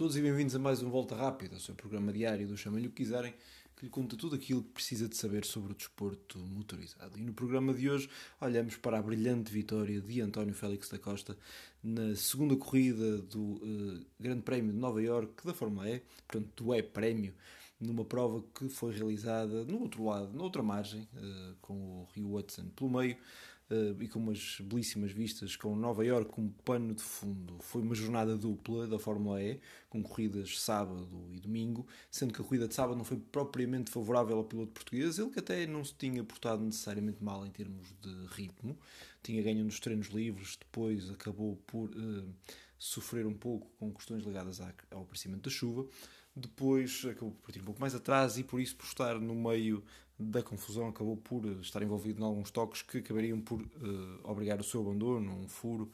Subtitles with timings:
[0.00, 2.90] Todos e bem-vindos a mais um Volta Rápida, o seu programa diário do Chama-lhe o
[2.90, 3.34] que quiserem,
[3.76, 7.18] que lhe conta tudo aquilo que precisa de saber sobre o desporto motorizado.
[7.18, 8.08] E no programa de hoje
[8.40, 11.36] olhamos para a brilhante vitória de António Félix da Costa
[11.84, 16.74] na segunda corrida do uh, Grande Prémio de Nova Iorque da Fórmula E, portanto do
[16.74, 17.34] E-Prémio,
[17.80, 22.34] numa prova que foi realizada no outro lado, na outra margem, uh, com o Rio
[22.34, 23.16] Hudson pelo meio,
[23.70, 27.56] uh, e com umas belíssimas vistas, com Nova York como pano de fundo.
[27.60, 32.44] Foi uma jornada dupla da Fórmula E, com corridas sábado e domingo, sendo que a
[32.44, 35.94] corrida de sábado não foi propriamente favorável ao piloto português, ele que até não se
[35.94, 38.78] tinha portado necessariamente mal em termos de ritmo,
[39.22, 42.34] tinha ganho nos treinos livres, depois acabou por uh,
[42.78, 45.86] sofrer um pouco com questões ligadas ao aparecimento da chuva
[46.40, 49.82] depois acabou por partir um pouco mais atrás e por isso por estar no meio
[50.18, 53.68] da confusão acabou por estar envolvido em alguns toques que acabariam por uh,
[54.24, 55.90] obrigar o seu abandono, um furo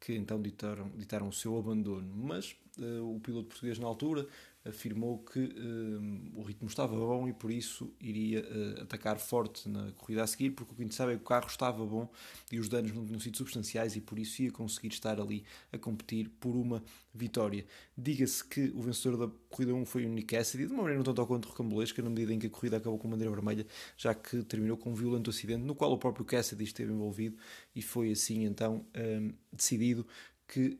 [0.00, 2.08] que então ditaram, ditaram o seu abandono.
[2.14, 4.26] Mas o piloto português na altura
[4.68, 9.92] afirmou que uh, o ritmo estava bom e por isso iria uh, atacar forte na
[9.92, 12.10] corrida a seguir, porque o que a gente sabe é que o carro estava bom
[12.50, 15.78] e os danos não tinham sido substanciais e por isso ia conseguir estar ali a
[15.78, 16.82] competir por uma
[17.14, 17.64] vitória.
[17.96, 21.04] Diga-se que o vencedor da corrida 1 foi o Nick Cassidy, de uma maneira um
[21.04, 24.14] tanto ao quanto rocambolesca, na medida em que a corrida acabou com bandeira vermelha, já
[24.14, 27.36] que terminou com um violento acidente no qual o próprio Cassidy esteve envolvido
[27.74, 30.06] e foi assim então um, decidido
[30.46, 30.78] que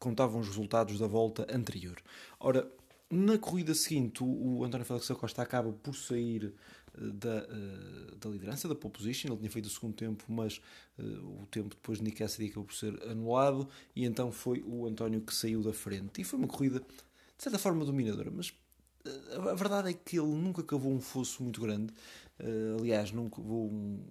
[0.00, 2.02] contavam os resultados da volta anterior.
[2.40, 2.68] Ora,
[3.10, 6.54] na corrida seguinte, o, António Félix da Costa acaba por sair
[6.94, 9.28] eh, da, uh, da liderança, da pole position.
[9.28, 10.60] Ele tinha feito o segundo tempo, mas
[10.98, 13.68] uh, o tempo depois de Nick Cassidy acabou por ser anulado.
[13.94, 16.20] E então foi o António que saiu da frente.
[16.20, 18.30] E foi uma corrida, de certa forma, dominadora.
[18.30, 18.52] Mas
[19.34, 21.92] a verdade é que ele nunca cavou um fosso muito grande.
[22.78, 24.04] aliás, nunca cavou um,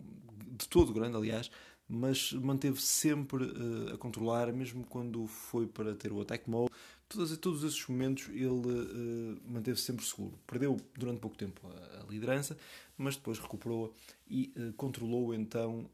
[0.57, 1.50] de todo grande, aliás
[1.89, 6.72] mas manteve-se sempre uh, a controlar, mesmo quando foi para ter o attack mode.
[7.07, 10.38] Todos, todos esses momentos ele uh, manteve-se sempre seguro.
[10.45, 12.55] Perdeu durante pouco tempo a, a liderança,
[12.95, 13.91] mas depois recuperou
[14.29, 15.89] e uh, controlou então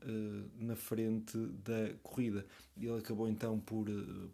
[0.60, 2.46] na frente da corrida.
[2.78, 3.86] Ele acabou então por,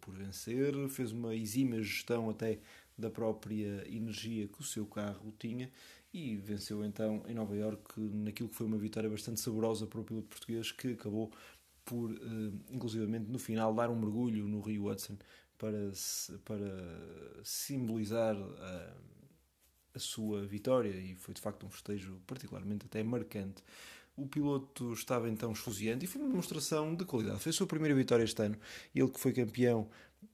[0.01, 2.57] por vencer, fez uma exímia gestão até
[2.97, 5.69] da própria energia que o seu carro tinha
[6.13, 10.03] e venceu então em Nova Iorque naquilo que foi uma vitória bastante saborosa para o
[10.03, 11.31] piloto português que acabou
[11.85, 15.17] por, uh, inclusivamente no final, dar um mergulho no Rio Hudson
[15.57, 15.91] para,
[16.44, 18.94] para simbolizar a,
[19.94, 23.63] a sua vitória e foi de facto um festejo particularmente até marcante.
[24.16, 27.39] O piloto estava então esfuziante e foi uma demonstração de qualidade.
[27.39, 28.57] Foi a sua primeira vitória este ano.
[28.93, 29.89] Ele que foi campeão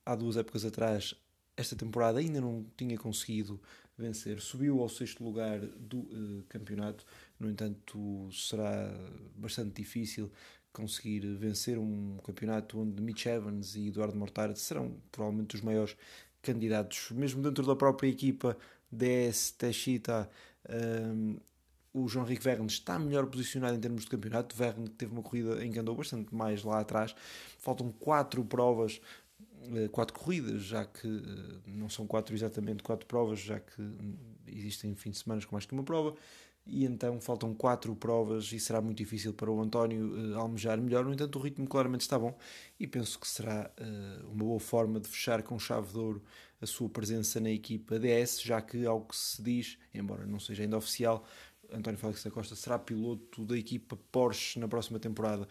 [0.05, 1.13] há duas épocas atrás,
[1.55, 3.61] esta temporada ainda não tinha conseguido
[3.97, 4.39] vencer.
[4.39, 7.05] Subiu ao sexto lugar do uh, campeonato,
[7.39, 8.93] no entanto, será
[9.35, 10.31] bastante difícil
[10.71, 15.95] conseguir vencer um campeonato onde Mitch Evans e Eduardo Mortara serão provavelmente os maiores
[16.41, 18.55] candidatos, mesmo dentro da própria equipa
[18.91, 20.29] DS Techita.
[20.69, 21.37] Um,
[21.93, 24.55] o João Rico Verne está melhor posicionado em termos de campeonato.
[24.55, 27.15] Verne teve uma corrida em que andou bastante mais lá atrás.
[27.57, 29.01] Faltam quatro provas
[29.91, 33.81] quatro corridas, já que eh, não são quatro exatamente quatro provas, já que
[34.47, 36.15] existem fim de semana com mais que uma prova,
[36.65, 41.05] e então faltam quatro provas e será muito difícil para o António uh, almejar melhor.
[41.05, 42.37] No entanto, o ritmo claramente está bom
[42.79, 46.21] e penso que será uh, uma boa forma de fechar com chave de ouro
[46.59, 50.63] a sua presença na equipa DS, já que, ao que se diz, embora não seja
[50.63, 51.25] ainda oficial,
[51.71, 55.47] António Félix da Costa será piloto da equipa Porsche na próxima temporada.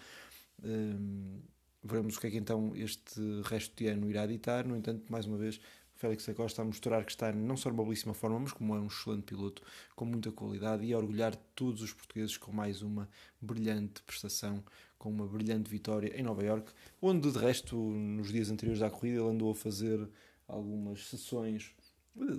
[1.86, 4.66] Veremos o que é que então este resto de ano irá ditar.
[4.66, 5.60] No entanto, mais uma vez,
[5.96, 8.86] Félix Acosta a mostrar que está não só numa belíssima forma, mas como é um
[8.86, 9.62] excelente piloto
[9.94, 13.08] com muita qualidade e a orgulhar todos os portugueses com mais uma
[13.40, 14.62] brilhante prestação,
[14.98, 16.70] com uma brilhante vitória em Nova York,
[17.00, 20.06] onde de resto, nos dias anteriores à corrida, ele andou a fazer
[20.46, 21.74] algumas sessões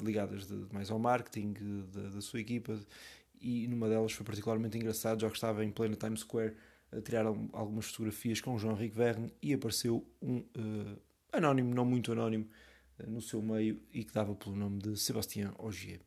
[0.03, 1.53] ligadas de, mais ao marketing
[2.13, 2.79] da sua equipa
[3.39, 6.55] e numa delas foi particularmente engraçado, já que estava em plena Times Square
[6.91, 11.01] a tirar algumas fotografias com o João Rico Verne e apareceu um uh,
[11.31, 12.47] anónimo, não muito anónimo,
[12.99, 16.01] uh, no seu meio e que dava pelo nome de Sebastião Ogier.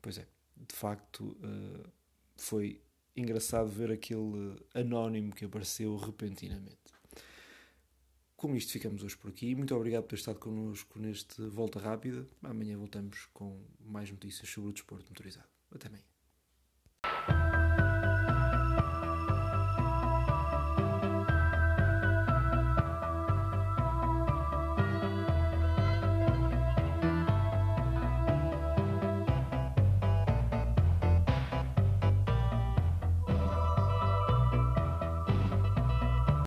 [0.00, 0.26] Pois é,
[0.56, 1.90] de facto uh,
[2.36, 2.80] foi
[3.16, 6.78] engraçado ver aquele anónimo que apareceu repentinamente.
[8.36, 9.54] Com isto ficamos hoje por aqui.
[9.54, 12.26] Muito obrigado por ter estado connosco neste Volta Rápida.
[12.42, 15.48] Amanhã voltamos com mais notícias sobre o desporto motorizado.
[15.70, 16.19] Até amanhã.